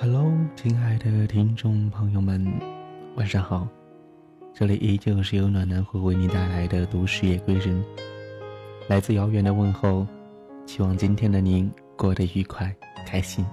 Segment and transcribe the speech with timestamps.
[0.00, 2.46] Hello，亲爱的听众朋友们，
[3.16, 3.66] 晚上好！
[4.54, 7.84] 这里依旧是由暖男会为你带来的都市夜归人，
[8.86, 10.06] 来自遥远的问候，
[10.66, 12.72] 希望今天的您过得愉快
[13.04, 13.44] 开心。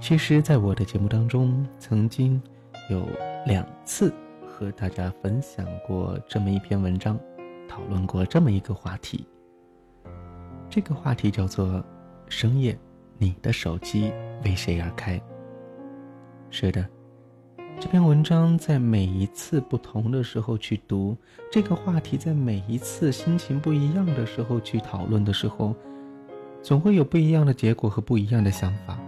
[0.00, 2.40] 其实，在我的节目当中，曾经
[2.88, 3.06] 有
[3.44, 4.10] 两次
[4.48, 7.20] 和大家分享过这么一篇文章，
[7.68, 9.28] 讨论过这么一个话题。
[10.70, 11.84] 这个话题叫做
[12.30, 12.74] “深夜”。
[13.18, 14.12] 你的手机
[14.44, 15.20] 为谁而开？
[16.50, 16.86] 是的，
[17.80, 21.16] 这篇文章在每一次不同的时候去读，
[21.50, 25.74] 这个话题在每一次心情不一样的时候去讨论的时候，
[26.62, 28.98] 总会有不一样的结果和不一样的想法。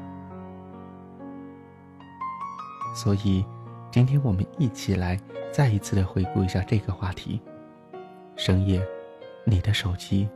[2.95, 3.45] 所以，
[3.91, 5.21] 今天我们一起来
[5.53, 7.41] 再一次的回顾一下这个话题：
[8.37, 8.83] 深夜，
[9.45, 10.29] 你的手机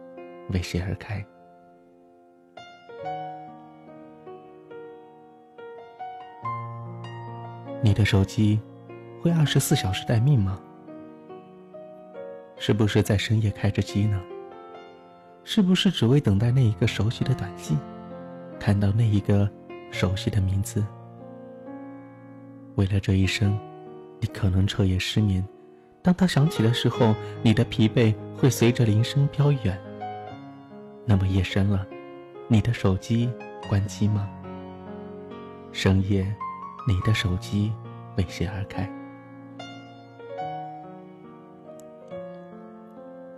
[0.50, 1.24] 为谁而开？
[7.84, 8.60] 你的手机
[9.20, 10.60] 会二十四小时待命吗？
[12.56, 14.22] 是不是在深夜开着机呢？
[15.42, 17.76] 是不是只为等待那一个熟悉的短信，
[18.60, 19.50] 看到那一个
[19.90, 20.86] 熟悉的名字？
[22.76, 23.58] 为了这一生，
[24.20, 25.44] 你可能彻夜失眠。
[26.02, 29.76] 当他响起的时候，你的疲惫会随着铃声飘远。
[31.04, 31.84] 那么夜深了，
[32.46, 33.28] 你的手机
[33.68, 34.30] 关机吗？
[35.72, 36.32] 深夜。
[36.86, 37.72] 你的手机
[38.16, 38.90] 为谁而开？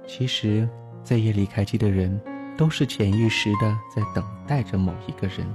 [0.07, 0.69] 其实，
[1.03, 2.21] 在夜里开机的人，
[2.57, 5.47] 都是潜意识的在等待着某一个人。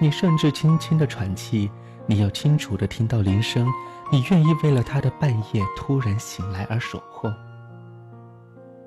[0.00, 1.70] 你甚至轻轻的喘气，
[2.06, 3.66] 你要清楚的听到铃声，
[4.12, 7.32] 你愿意为了他的半夜突然醒来而守候，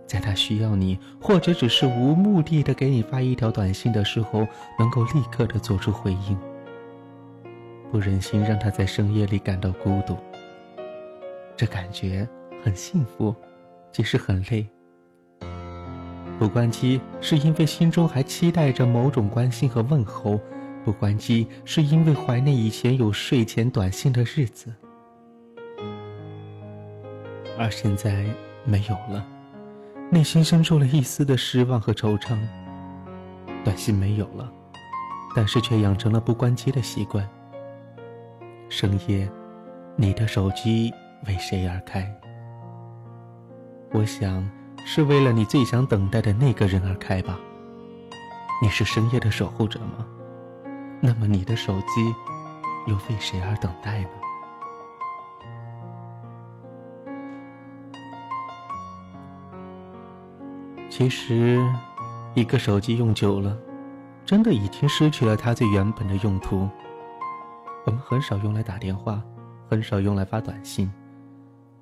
[0.05, 4.45] 在他需要你，或者只是无目的的给你发一条短信的时候，
[4.77, 6.37] 能够立刻的做出回应。
[7.91, 10.15] 不忍心让他在深夜里感到孤独，
[11.55, 12.27] 这感觉
[12.63, 13.35] 很幸福，
[13.91, 14.67] 即使很累。
[16.37, 20.39] 不关机是因为心中还期待着某种关心和问候，
[20.85, 24.71] 不关机是因为怀念以前有睡前短信的日子，
[27.57, 28.23] 而现在
[28.63, 29.25] 没有了，
[30.11, 32.37] 内心生出了一丝的失望和惆怅。
[33.63, 34.49] 短信没有了，
[35.35, 37.27] 但是却养成了不关机的习惯。
[38.71, 39.27] 深夜，
[39.95, 40.93] 你的手机
[41.25, 42.07] 为谁而开？
[43.91, 44.47] 我想，
[44.85, 47.39] 是为了你最想等待的那个人而开吧。
[48.61, 50.05] 你是深夜的守护者吗？
[51.01, 52.13] 那么你的手机
[52.85, 54.09] 又为谁而等待呢？
[60.91, 61.59] 其实，
[62.35, 63.57] 一个手机用久了，
[64.25, 66.69] 真的已经失去了它最原本的用途。
[67.89, 69.19] 我们很少用来打电话，
[69.67, 70.91] 很少用来发短信，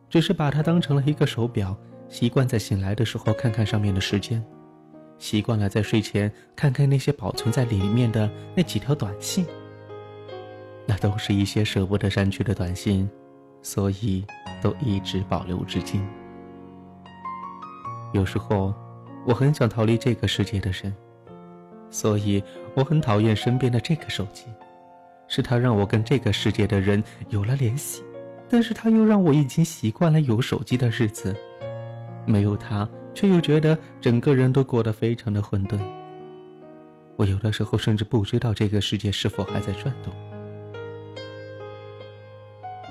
[0.10, 1.76] 只是把它当成了一个手表，
[2.08, 4.42] 习惯在醒来的时候看看上面的时间，
[5.18, 9.46] 习惯了在睡前看看那些保存在里面的那几条短信。
[10.86, 13.10] 那都是一些舍不得删去的短信，
[13.62, 14.26] 所以
[14.62, 16.02] 都一直保留至今。
[18.14, 18.74] 有时候，
[19.26, 20.96] 我很想逃离这个世界的人，
[21.92, 22.42] 所以
[22.76, 24.46] 我很讨厌身边的这个手机。
[25.28, 28.04] 是他让我跟这个世界的人有了联系，
[28.50, 31.36] 但是他又让我已经习惯了有手机的日子，
[32.26, 35.78] 没有他，却又觉得整个人都过得非常的混沌。
[37.16, 40.14] 我有的时候甚至不知道这个世界是否还在转动。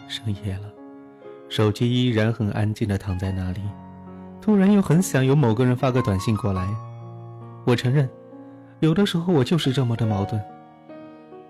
[0.09, 0.73] 深夜了，
[1.49, 3.61] 手机依然很安静的躺在那里，
[4.41, 6.69] 突然又很想有某个人发个短信过来。
[7.65, 8.09] 我承认，
[8.81, 10.41] 有的时候我就是这么的矛盾。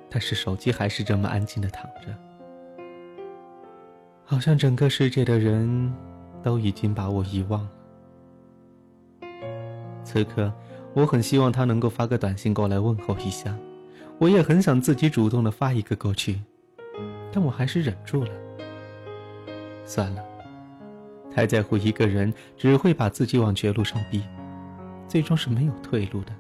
[0.09, 2.09] 但是手机还是这么安静的躺着，
[4.25, 5.93] 好像整个世界的人
[6.43, 7.71] 都已经把我遗忘了。
[10.05, 10.53] 此刻，
[10.95, 13.55] 我很希望他能够发个短信过来问候一下，
[14.19, 16.41] 我也很想自己主动的发一个过去，
[17.33, 18.31] 但我还是忍住了。
[19.85, 20.25] 算了，
[21.35, 24.23] 太在乎一个人，只会把自己往绝路上逼，
[25.07, 26.33] 最终是没有退路的。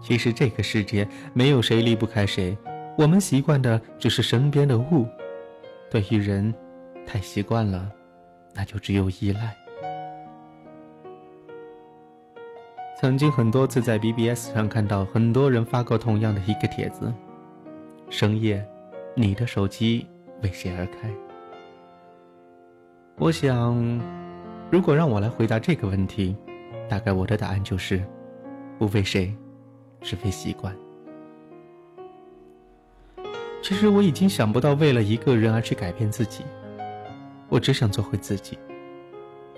[0.00, 2.56] 其实这个世界没有谁离不开谁，
[2.96, 5.06] 我们习惯的只是身边的物。
[5.90, 6.54] 对于人，
[7.06, 7.90] 太习惯了，
[8.54, 9.56] 那就只有依赖。
[13.00, 17.12] 曾经很多次在 BBS 上看到很多人发过同样的一个帖子：
[18.10, 18.66] 深夜，
[19.14, 20.06] 你的手机
[20.42, 21.10] 为谁而开？
[23.16, 24.00] 我想，
[24.70, 26.36] 如果让我来回答这个问题，
[26.88, 28.02] 大概我的答案就是：
[28.78, 29.34] 不为谁。
[30.02, 30.74] 是非习惯。
[33.62, 36.44] 其实我已经想不到为了一个人而去改变自己，
[37.48, 38.58] 我只想做回自己。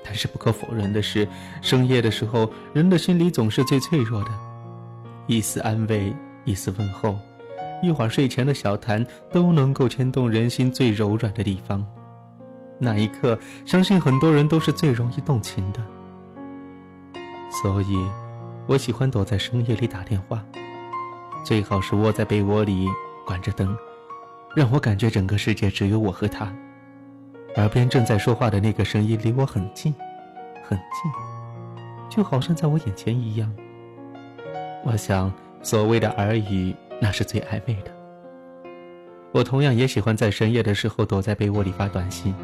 [0.05, 1.27] 但是不可否认的是，
[1.61, 4.31] 深夜的时候，人的心里总是最脆弱的，
[5.29, 6.13] 一丝安慰，
[6.45, 7.17] 一丝问候，
[7.81, 11.87] 一会儿睡前的小谈，都能够牵动人心最柔软的地方。
[12.81, 15.81] 那一刻，相信很多人都是最容易动情的。
[17.63, 17.97] 所以，
[18.67, 20.45] 我喜欢躲在深夜里打电话，
[21.45, 22.87] 最好是窝在被窝里，
[23.27, 23.77] 关着灯，
[24.55, 26.53] 让我感觉整个世界只有我和他。
[27.57, 29.93] 耳边正在说话的那个声音离我很近，
[30.63, 31.13] 很近，
[32.09, 33.53] 就好像在我眼前一样。
[34.85, 35.31] 我想，
[35.61, 37.91] 所谓的耳语，那是最暧昧的。
[39.33, 42.35] 我同样也喜欢在深夜的时候躲在被窝里发短信。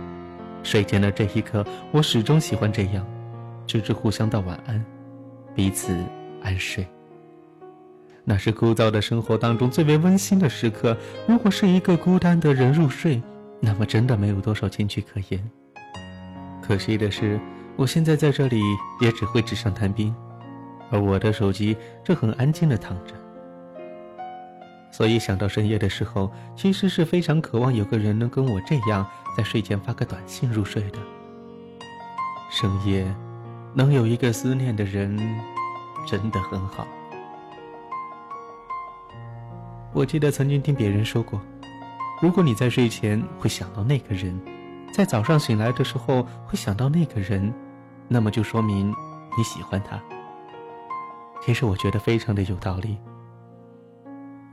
[0.64, 3.06] 睡前的这一刻，我始终喜欢这样，
[3.66, 4.84] 直至互相道晚安，
[5.54, 5.96] 彼此
[6.42, 6.86] 安睡。
[8.24, 10.96] 那是枯燥的生活当中最为温馨的时刻。
[11.26, 13.22] 如果是一个孤单的人入睡。
[13.60, 15.50] 那么真的没有多少情趣可言。
[16.62, 17.40] 可惜的是，
[17.74, 18.62] 我现在在这里
[19.00, 20.14] 也只会纸上谈兵，
[20.90, 23.14] 而我的手机正很安静的躺着。
[24.92, 29.04] 所以想到深夜的时候，其实是非常渴望有个人能跟我这样
[29.36, 30.98] 在睡前发个短信入睡的。
[32.50, 33.04] 深夜，
[33.74, 35.16] 能有一个思念的人，
[36.06, 36.86] 真的很好。
[39.92, 41.40] 我记得曾经听别人说过。
[42.20, 44.38] 如果你在睡前会想到那个人，
[44.92, 47.52] 在早上醒来的时候会想到那个人，
[48.08, 48.92] 那么就说明
[49.36, 50.00] 你喜欢他。
[51.40, 52.98] 其实我觉得非常的有道理。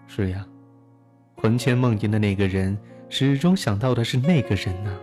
[0.05, 0.45] 是呀，
[1.35, 2.77] 魂牵梦萦的那个人，
[3.09, 4.95] 始终想到的是那个人呢。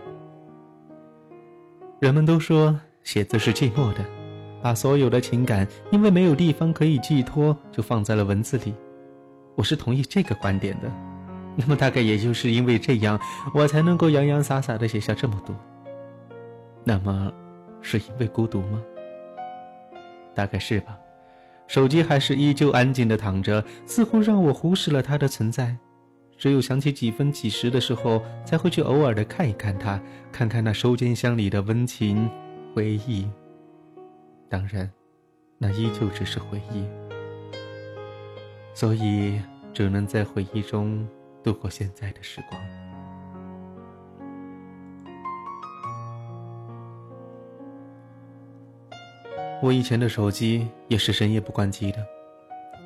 [1.99, 3.99] 人们都说写字是寂寞的，
[4.61, 8.73] 把所有的情感因为没有地方可以寄托，就放在了文字里。
[9.55, 10.89] 我是同意这个观点的。
[11.55, 13.19] 那么大概也就是因为这样，
[13.53, 15.55] 我才能够洋洋洒洒的写下这么多。
[16.83, 17.31] 那么，
[17.81, 18.81] 是因为孤独吗？
[20.33, 20.97] 大概是吧。
[21.67, 25.75] 手机还是依旧安静的躺着，似乎让我忽视了它的存在。
[26.37, 30.01] 只有想起几分几时的时候，才会去偶尔的看一看它，
[30.31, 32.29] 看看那收件箱里的温情
[32.73, 33.29] 回忆。
[34.49, 34.91] 当然，
[35.57, 36.85] 那依旧只是回忆。
[38.73, 39.39] 所以，
[39.73, 41.07] 只能在回忆中。
[41.43, 42.61] 度过现在的时光。
[49.61, 51.97] 我以前的手机也是深夜不关机的，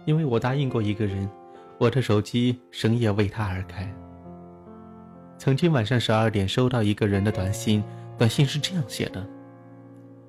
[0.05, 1.29] 因为我答应过一个人，
[1.77, 3.87] 我的手机深夜为他而开。
[5.37, 7.83] 曾经晚上十二点收到一个人的短信，
[8.17, 9.23] 短信是这样写的：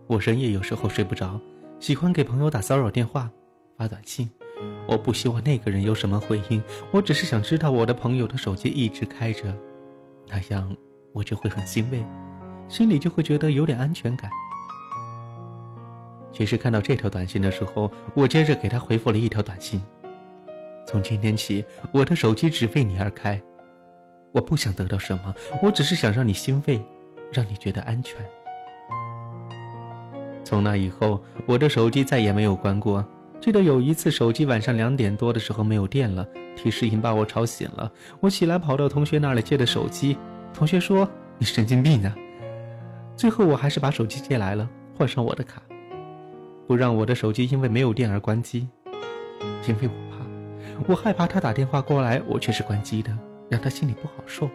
[0.08, 1.38] 我深夜有时候睡不着，
[1.78, 3.31] 喜欢给朋友打骚扰电话，
[3.76, 4.28] 发短信。
[4.88, 9.55] 我不希望那个人有什么回应，我只是想知道我的朋友的手机一直开着，
[10.26, 10.75] 那样
[11.12, 12.02] 我就会很欣慰，
[12.69, 14.31] 心里就会觉得有点安全感。
[16.32, 19.78] 其实看到这条短信的时候，我接着给他回复了一条短信：
[20.87, 21.62] 从今天起，
[21.93, 23.38] 我的手机只为你而开。
[24.32, 26.82] 我不想得到什么，我只是想让你欣慰，
[27.31, 28.16] 让你觉得安全。
[30.49, 33.05] 从那以后，我的手机再也没有关过。
[33.39, 37.93] 记得有一次，手机晚上两点多的时候没有电了，提示音把我吵醒了。
[38.19, 40.17] 我起来跑到同学那里借的手机，
[40.55, 41.06] 同学说
[41.37, 42.17] ：“你神经病啊！”
[43.15, 45.61] 最后我还是把手机借来了，换上我的卡，
[46.67, 48.67] 不让我的手机因为没有电而关机，
[49.69, 50.25] 因为我怕，
[50.89, 53.15] 我害怕他打电话过来，我却是关机的，
[53.51, 54.49] 让他心里不好受。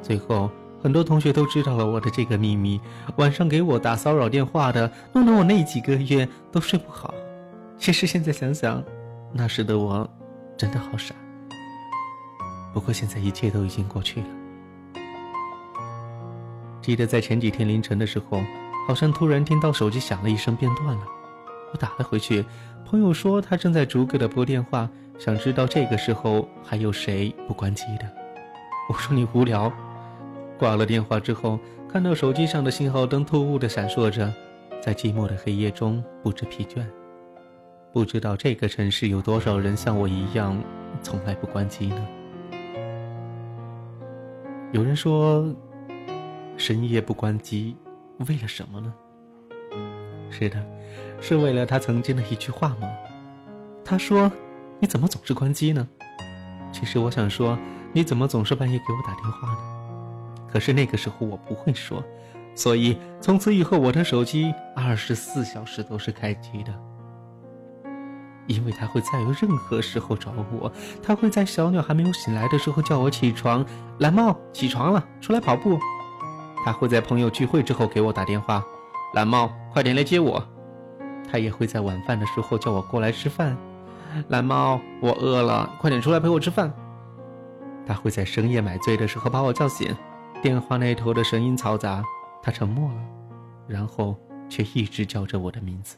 [0.00, 0.48] 最后。
[0.82, 2.80] 很多同学都知道了我的这个秘密，
[3.14, 7.14] 晚上给我打骚扰电话的，弄得我那几个月都睡不好。
[7.78, 8.82] 其实现在想想，
[9.32, 10.08] 那时的我
[10.56, 11.14] 真的好傻。
[12.74, 14.26] 不过现在一切都已经过去了。
[16.80, 18.42] 记得在前几天凌晨的时候，
[18.88, 21.02] 好像突然听到手机响了一声便断了，
[21.72, 22.44] 我打了回去，
[22.84, 28.10] 朋友说他正在逐个的拨电话，想知道这个时候还有谁不关机的。
[28.88, 29.72] 我说你无聊。
[30.62, 34.32] 挂了电话之后，看到手机上的信号灯突兀的闪烁着，
[34.80, 36.86] 在寂寞的黑夜中不知疲倦。
[37.92, 40.56] 不知道这个城市有多少人像我一样，
[41.02, 42.06] 从来不关机呢？
[44.70, 45.52] 有人说，
[46.56, 47.76] 深夜不关机，
[48.28, 48.94] 为了什么呢？
[50.30, 50.64] 是的，
[51.20, 52.88] 是为了他曾经的一句话吗？
[53.84, 54.30] 他说
[54.78, 55.88] ：“你怎么总是关机呢？”
[56.70, 57.58] 其实我想说
[57.92, 59.58] ：“你怎么总是半夜给我打电话呢？”
[60.52, 62.04] 可是那个时候我不会说，
[62.54, 66.72] 所以从此以后我的手机二十四小时都是开机的。
[68.48, 70.70] 因为他会在任何时候找我。
[71.02, 73.64] 他会在小鸟还没有醒来的时候叫我起床，
[74.00, 75.78] 蓝猫起床了，出来跑步。
[76.64, 78.62] 他会在朋友聚会之后给我打电话，
[79.14, 80.44] 蓝猫快点来接我。
[81.30, 83.56] 他也会在晚饭的时候叫我过来吃饭，
[84.28, 86.70] 蓝猫我饿了，快点出来陪我吃饭。
[87.86, 89.96] 他会在深夜买醉的时候把我叫醒，
[90.42, 92.02] 电话那头的声音嘈杂，
[92.42, 93.00] 他沉默了，
[93.68, 94.18] 然后
[94.48, 95.96] 却一直叫着我的名字。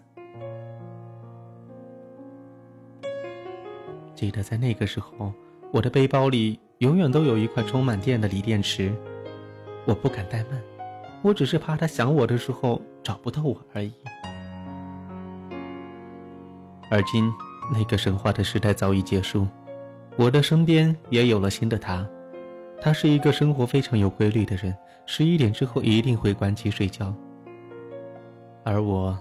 [4.14, 5.32] 记得在那个时候，
[5.72, 8.94] 我的背包里永远都有一块充满电的锂电池。
[9.86, 10.62] 我不敢怠慢，
[11.22, 13.94] 我只是怕他想我的时候找不到我而已。
[16.90, 17.32] 而今，
[17.72, 19.48] 那个神话的时代早已结束，
[20.18, 22.06] 我的身边也有了新的他。
[22.84, 24.76] 他是一个生活非常有规律的人，
[25.06, 27.14] 十一点之后一定会关机睡觉。
[28.62, 29.18] 而我，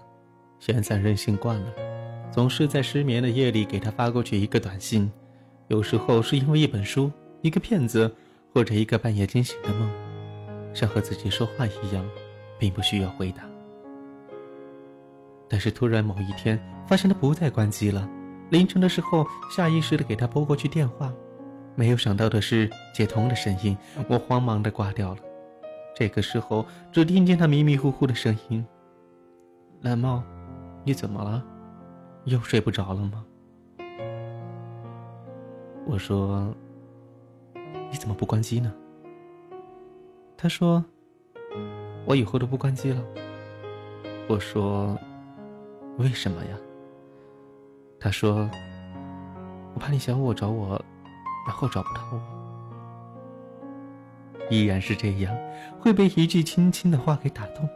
[0.60, 1.72] 闲散任性惯了。
[2.30, 5.10] 总是在失眠的夜里给他发过去一个短信，
[5.70, 7.10] 有时候是因为一本书、
[7.42, 8.14] 一个骗子，
[8.54, 9.90] 或者一个半夜惊醒的梦，
[10.74, 12.06] 像和自己说话一样，
[12.60, 13.44] 并不需要回答。
[15.48, 18.10] 但是突然某一天发现他不再关机了，
[18.50, 21.14] 凌晨的时候下意识的给他拨过去电话，
[21.76, 23.78] 没有想到的是接通的声音，
[24.08, 25.22] 我慌忙的挂掉了。
[25.96, 28.66] 这个时候只听见他迷迷糊糊的声音
[29.82, 30.24] ：“蓝猫，
[30.84, 31.44] 你怎么了？”
[32.26, 33.26] 又睡不着了吗？
[35.86, 36.56] 我说
[37.92, 38.72] ：“你怎么不关机呢？”
[40.38, 40.84] 他说
[42.06, 43.04] ：“我以后都不关机了。”
[44.30, 44.98] 我说
[46.00, 46.58] ：“为什么呀？”
[48.00, 48.50] 他说
[49.76, 50.82] ：“我怕你想我找我，
[51.46, 52.20] 然后找不到我。”
[54.50, 55.36] 依然是这样，
[55.80, 57.68] 会被一句轻轻的话给打动。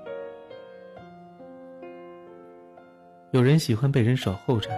[3.31, 4.69] 有人喜欢被人守候着，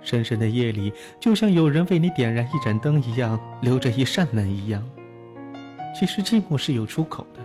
[0.00, 4.82] 深深的夜里，就像有人为你点燃一盏灯一样，留着一扇门一样。
[5.98, 7.40] 其实寂寞是有出口的。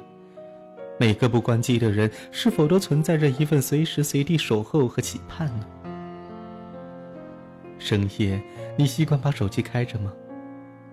[0.98, 5.68] 每个不关机的人，是否都存在着一份随时随地守候和期盼呢？
[7.78, 8.42] 深夜，
[8.78, 10.14] 你习惯把手机开着吗？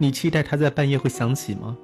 [0.03, 1.77] 你期待他在半夜会响起吗？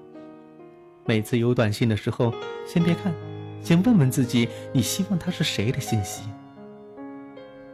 [1.07, 2.35] 每次有短信的时候，
[2.67, 3.15] 先别看，
[3.63, 6.29] 先问问自己，你希望他是谁的信息？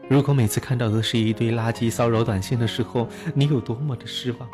[0.06, 4.46] 如果每次看到的是一堆垃圾骚扰短信的时候，你有多么的失望？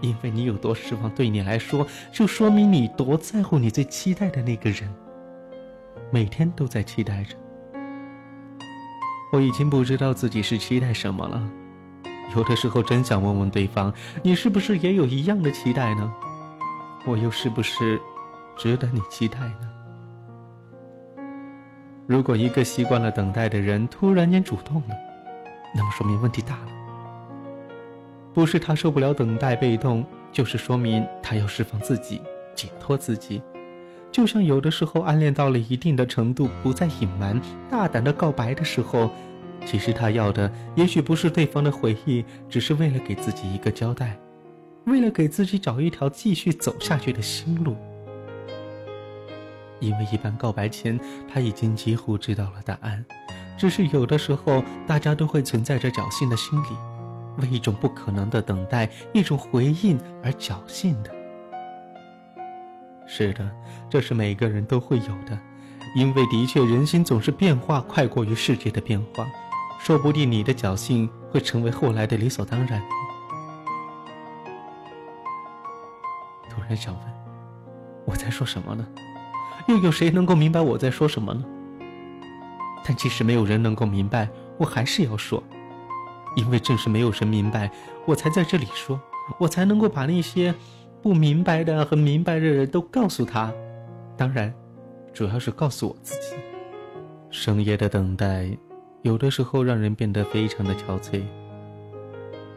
[0.00, 4.92] 因为你有多失望，对你来说，就说明你多在乎你最期待的那个人。
[6.10, 7.36] 每天都在期待着。
[9.32, 11.48] 我已经不知道自己是期待什么了。
[12.34, 16.12] 有的时候真想问问对方，你是不是也有一样的期待呢？
[17.06, 18.00] 我又是不是
[18.56, 19.68] 值得你期待呢？
[22.06, 24.94] 如果一个习惯了等待的人突然间主动了，
[25.74, 26.68] 那么说明问题大了。
[28.32, 32.22] 不是他受不了等待被动，就是说明他要释放自己，
[32.54, 33.42] 解脱自己。
[34.10, 39.10] 就像有的时候暗恋到了一定的程度，不再隐瞒，大胆的告白的时候，
[39.64, 44.18] 其实他要的也许不是对方的回忆，只是为了给自己一个交代，
[44.84, 47.76] 为了给自己找一条继续走下去的新路。
[49.80, 50.98] 因为一般告白前，
[51.32, 53.04] 他已经几乎知道了答案，
[53.58, 56.66] 只是有的时候，大家都会存在着侥幸的心理，
[57.38, 61.10] 为一种不可能的等待、一种回应而侥幸的。
[63.06, 63.50] 是的，
[63.90, 65.36] 这是每个人都会有的，
[65.96, 69.26] 因为的确人心总是变化快过于世界的变化，
[69.84, 72.80] 说不定你的侥幸会成为后来的理所当然。
[76.48, 77.02] 突然想问，
[78.06, 78.86] 我在说什么呢？
[79.66, 81.44] 又有谁能够明白我在说什么呢？
[82.84, 85.42] 但即使没有人能够明白，我还是要说，
[86.36, 87.68] 因为正是没有人明白，
[88.06, 89.00] 我才在这里说，
[89.36, 90.54] 我才能够把那些
[91.02, 93.52] 不明白的和明白的人都告诉他。
[94.16, 94.54] 当然，
[95.12, 96.36] 主要是告诉我自己。
[97.30, 98.56] 深夜的等待，
[99.02, 101.22] 有的时候让人变得非常的憔悴，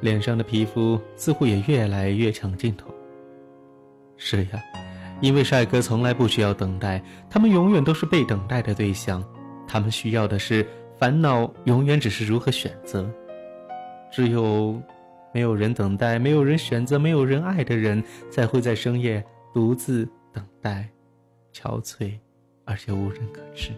[0.01, 2.93] 脸上的皮肤似乎也越来越抢镜头。
[4.17, 4.63] 是呀。
[5.21, 9.23] 因为帅哥从来不需要等待，他们永远都是被等待的对象。
[9.65, 10.67] 他们需要的是
[10.99, 13.09] 烦恼，永远只是如何选择。
[14.11, 14.77] 只有
[15.33, 19.23] 没有人等待、没有人选择、没有人爱的人，才会在深夜
[19.53, 20.85] 独自等待，
[21.53, 22.19] 憔悴，
[22.65, 23.71] 而且无人可知。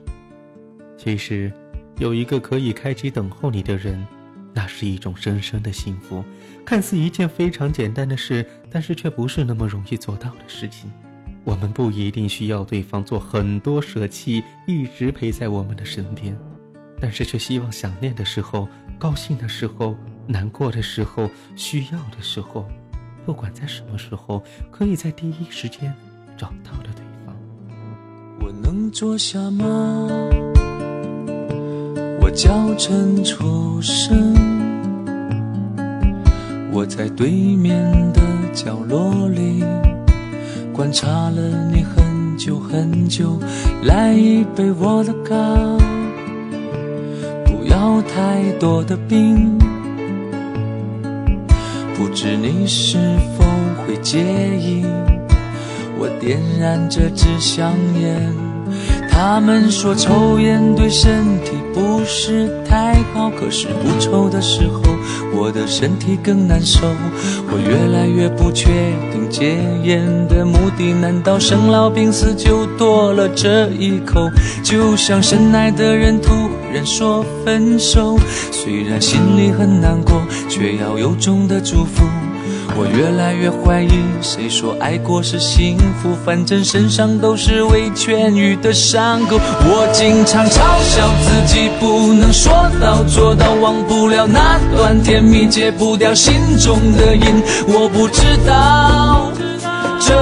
[0.98, 1.52] 其实，
[1.98, 4.06] 有一个可以开机等候你的人，
[4.54, 6.24] 那是一种深深的幸福。
[6.64, 10.92] 看似一件非常简单的事，但是却不是那么容易做到的事情。
[11.44, 16.38] 我们不一定需要对方做很多舍弃，一直陪在我们的身边，
[17.00, 18.68] 但是却希望想念的时候、
[19.00, 19.96] 高兴的时候、
[20.28, 22.68] 难过的时候、需要的时候，
[23.26, 25.92] 不管在什么时候，可以在第一时间
[26.38, 27.36] 找到的对方。
[28.42, 30.57] 我能坐下吗？
[32.38, 34.36] 我叫陈出声，
[36.72, 38.22] 我在对面的
[38.54, 39.64] 角落里
[40.72, 43.40] 观察了你很久很久，
[43.82, 45.34] 来一杯我的咖。
[47.44, 49.58] 不要太多的冰，
[51.96, 53.00] 不知你是
[53.36, 53.44] 否
[53.82, 54.20] 会介
[54.60, 54.86] 意？
[55.98, 58.32] 我点燃这支香烟，
[59.18, 64.84] 他们说抽烟对身体不是太好，可是不抽的时候。
[65.34, 66.88] 我的身体更难受，
[67.52, 68.68] 我越来越不确
[69.12, 74.30] 定戒烟的目的，难道生老病死就多了这一口？
[74.64, 76.32] 就像深爱的人突
[76.72, 78.20] 然说分手，
[78.52, 82.06] 虽然心里很难过，却要由衷的祝福。
[82.80, 83.90] 我越来越怀疑，
[84.22, 86.16] 谁说爱过是幸福？
[86.24, 89.40] 反正身上都是未痊愈的伤口。
[89.66, 97.42] 我经常嘲笑自己不能说到做到，忘不了那段甜蜜，戒不掉心中的瘾。
[97.68, 99.32] 我不知道
[100.00, 100.14] 这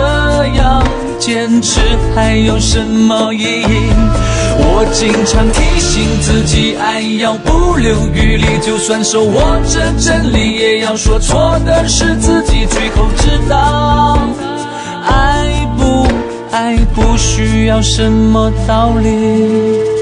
[0.55, 0.81] 样
[1.19, 1.81] 坚持
[2.15, 4.34] 还有什么意义。
[4.57, 12.65] 我经常提醒自己，爱要不留余力，就算手握着真理，也要说错的是自己。
[12.65, 14.17] 最后知道，
[15.05, 16.07] 爱不
[16.51, 19.94] 爱不需要什么道理。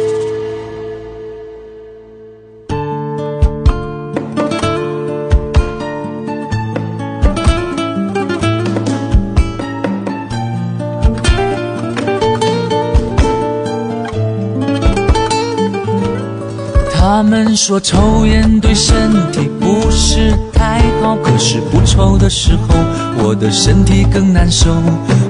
[17.15, 24.73] 他们说抽烟对身体不是太好，可是不抽的时候，我的身体更难受。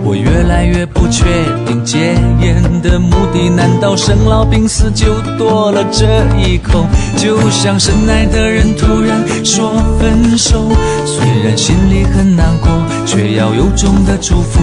[0.01, 1.25] 我越来越不确
[1.65, 6.05] 定戒烟的目的，难道生老病死就多了这
[6.39, 6.85] 一口？
[7.17, 10.69] 就像深爱的人突然说分手，
[11.05, 12.69] 虽然心里很难过，
[13.05, 14.61] 却要由衷的祝福。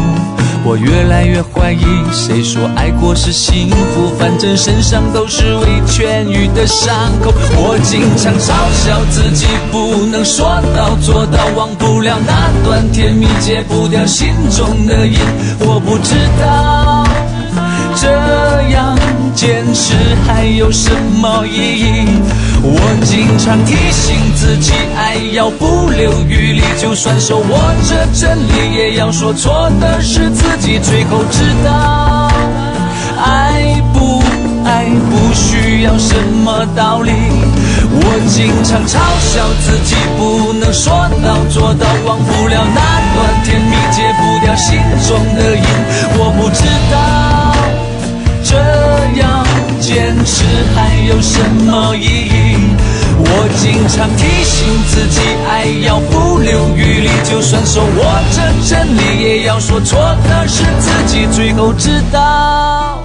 [0.64, 4.10] 我越来越怀疑，谁说爱过是幸福？
[4.18, 7.32] 反正身上都是未痊愈的伤口。
[7.56, 8.52] 我经常嘲
[8.84, 15.18] 笑自己不能说到做到，忘不了那段甜蜜，戒不掉心中的瘾。
[15.60, 17.04] 我不知道
[17.96, 18.08] 这
[18.70, 18.96] 样
[19.34, 19.94] 坚持
[20.26, 22.06] 还有什么意义。
[22.62, 30.78] 我经常提醒自己，爱要不留余力，就算手握着真理，也要说错的是自己。
[30.78, 32.30] 最后知道，
[33.16, 34.22] 爱不
[34.64, 37.12] 爱不需要什么道理。
[37.92, 42.80] 我经常嘲笑自己不能说到做到，忘不了那
[43.14, 45.64] 段甜蜜，戒不掉心中的瘾。
[46.18, 46.98] 我不知道
[50.74, 52.30] 还有什么意义。
[53.22, 61.26] 我经常提醒自己，爱要不留余力，就算手握着真理，也要说错的是自己。
[61.32, 63.02] 最后知道，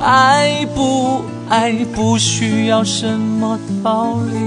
[0.00, 4.42] 爱不爱不需要什么道理。